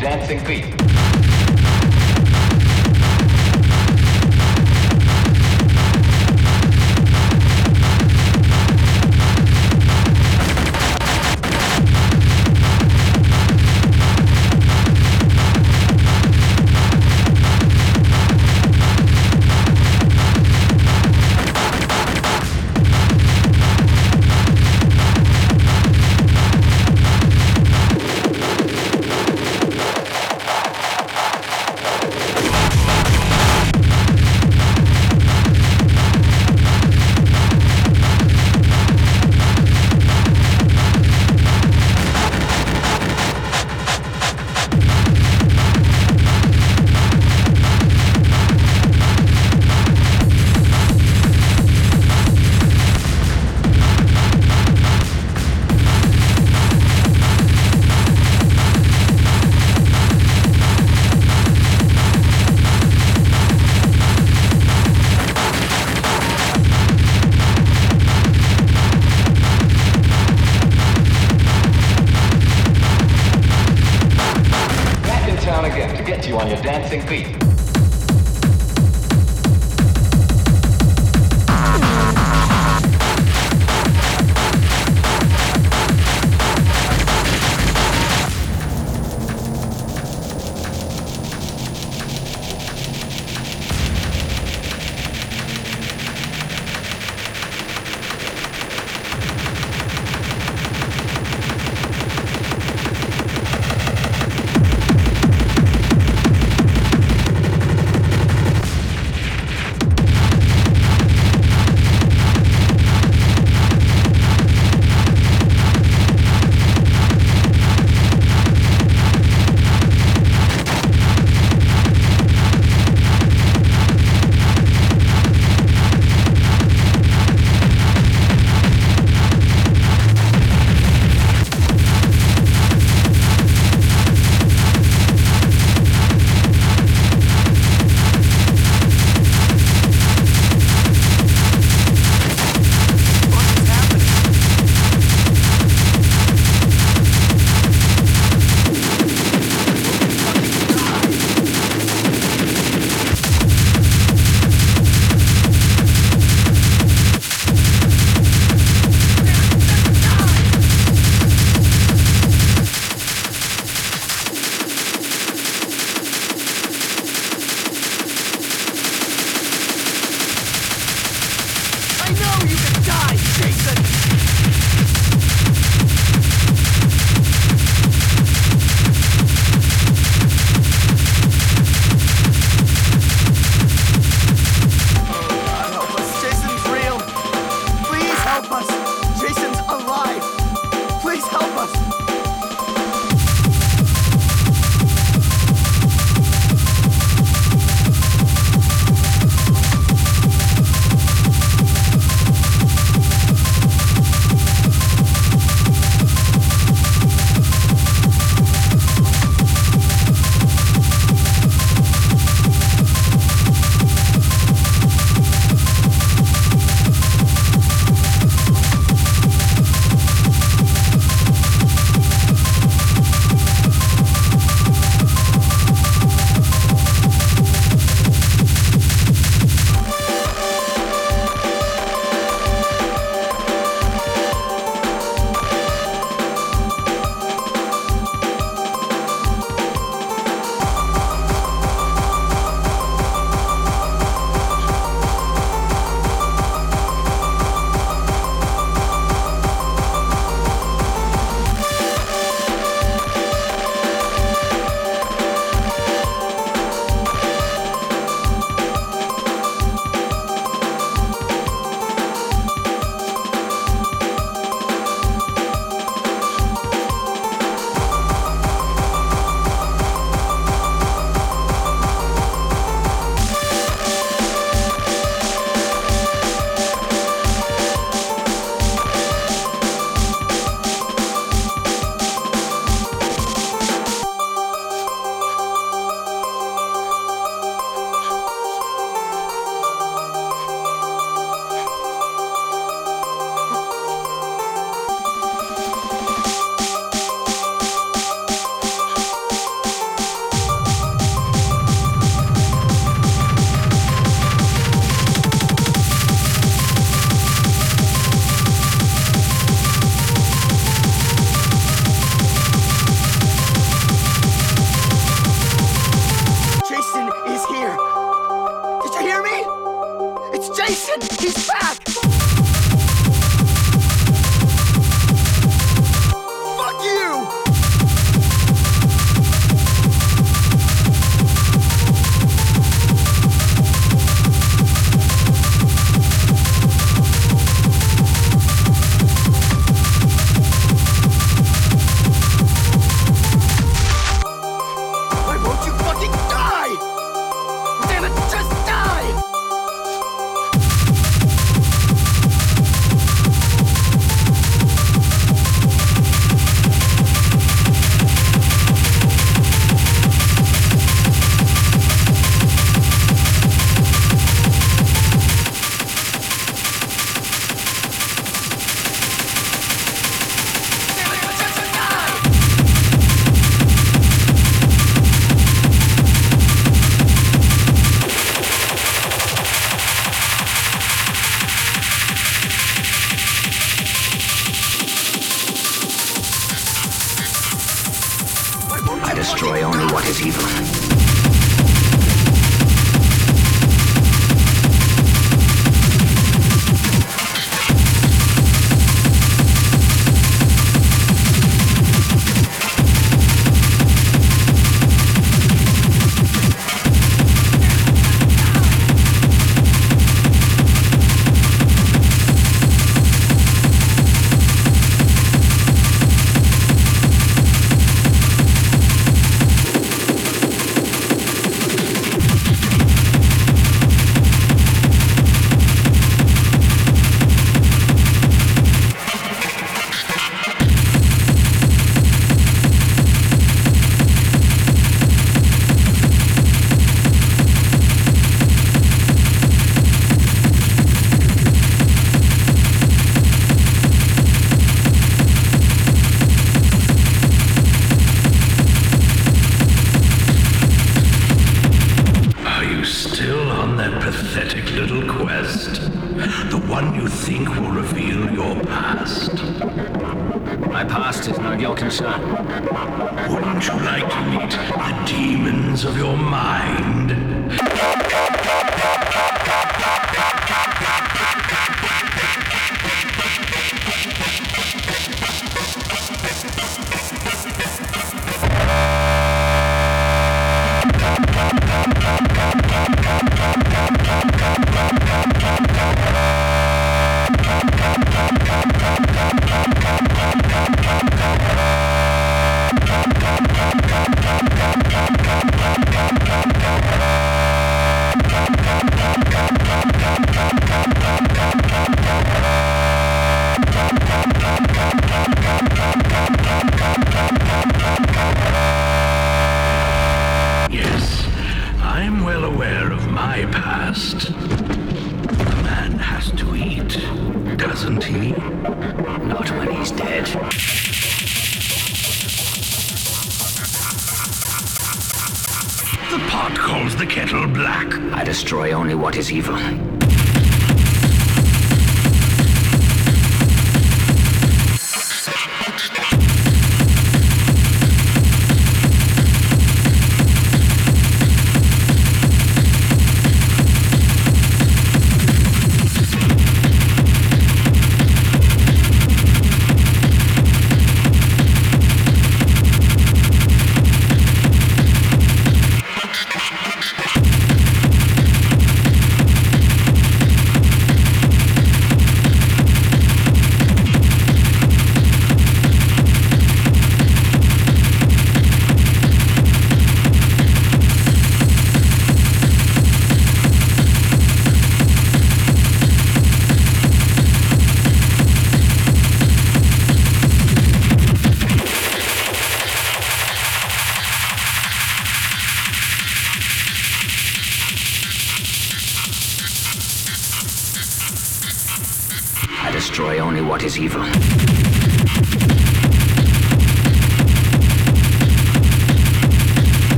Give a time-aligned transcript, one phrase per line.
[0.00, 0.79] dancing feet.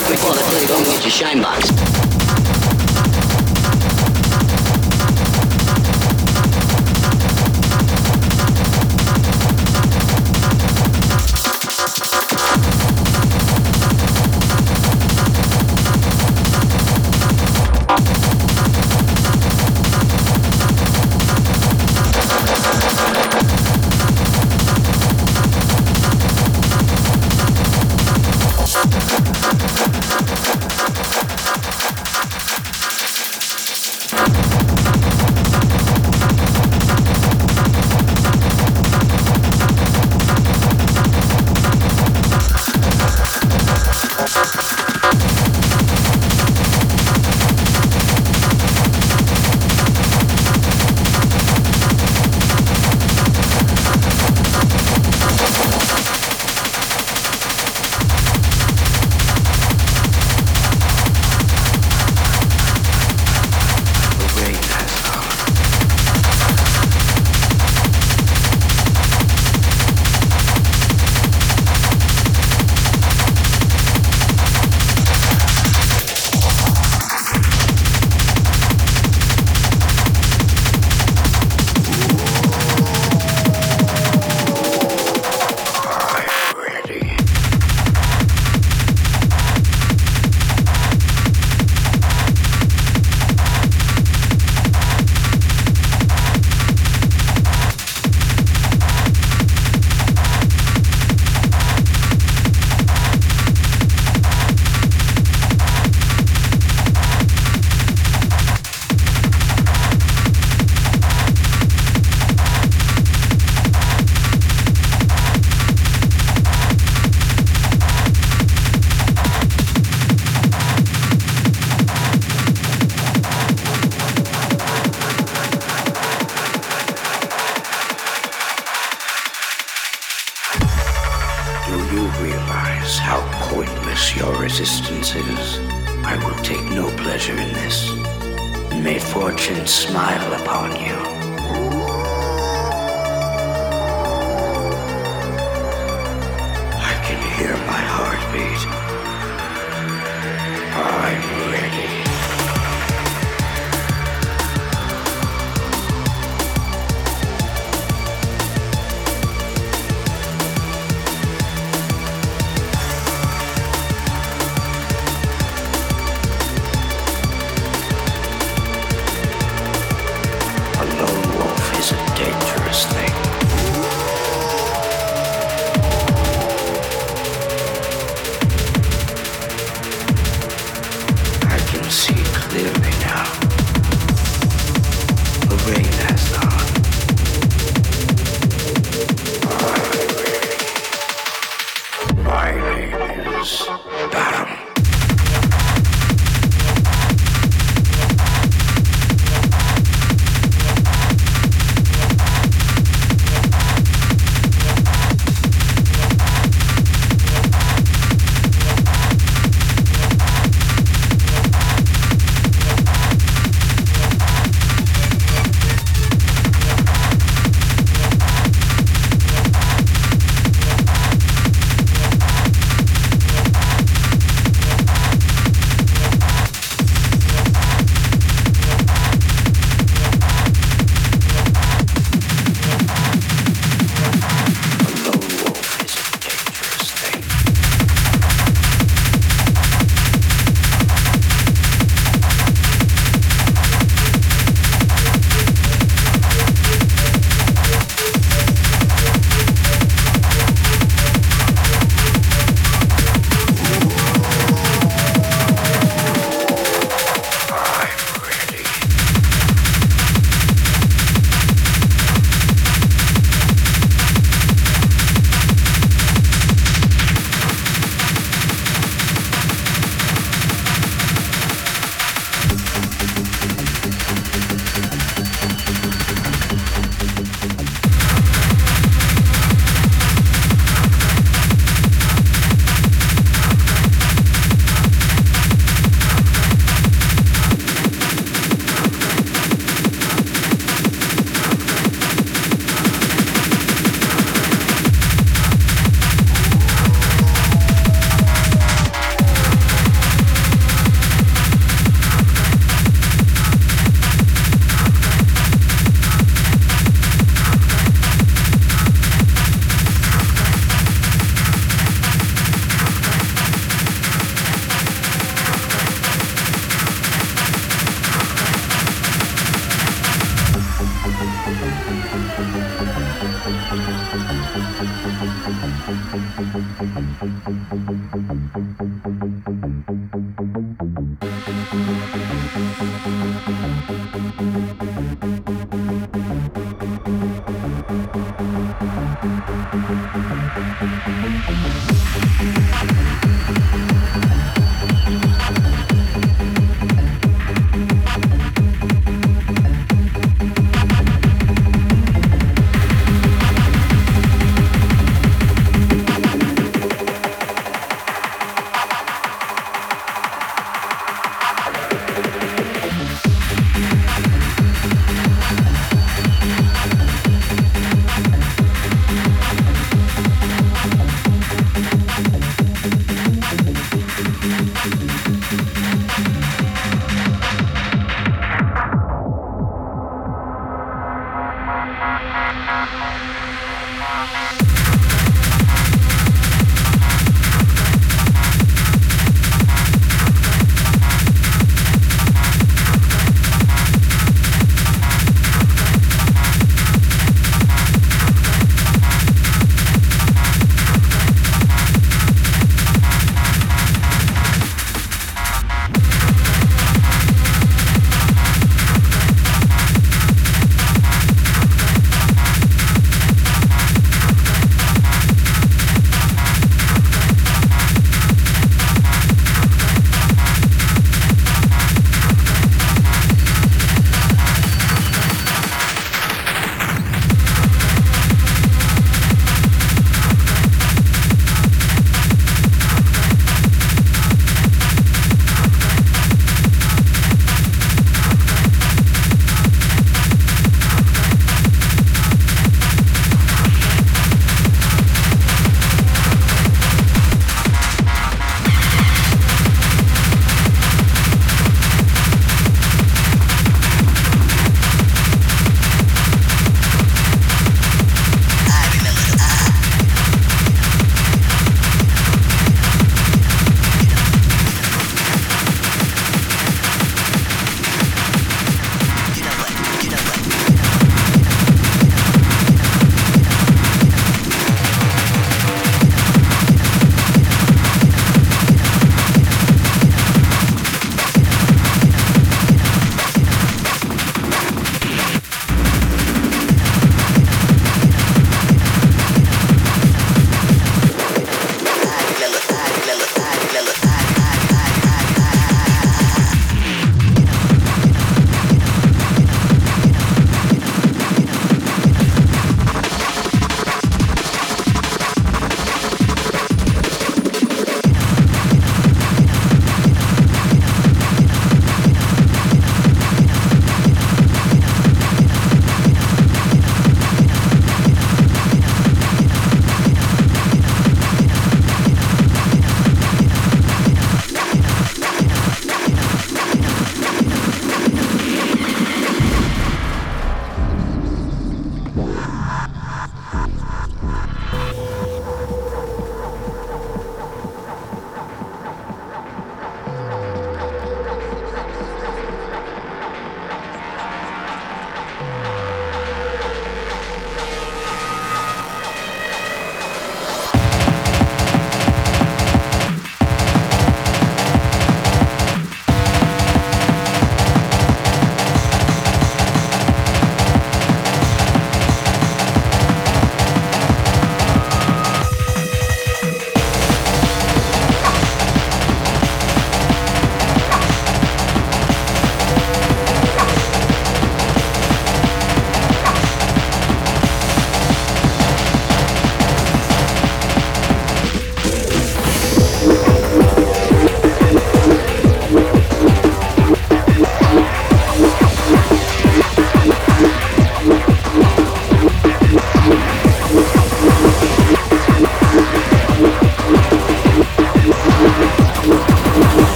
[0.00, 2.07] quick before the police go and get your shine box.